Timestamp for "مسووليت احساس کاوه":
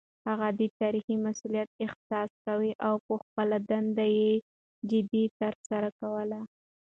1.25-2.71